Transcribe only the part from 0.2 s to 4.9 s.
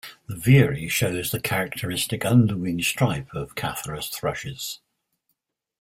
The veery shows the characteristic underwing stripe of "Catharus" thrushes.